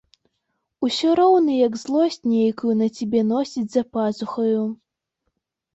[0.87, 4.61] Усё роўна як злосць нейкую на цябе носіць за пазухаю.